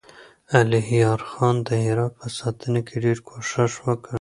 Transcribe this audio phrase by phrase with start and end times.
[0.59, 4.09] الهيار خان د هرات په ساتنه کې ډېر کوښښ وکړ.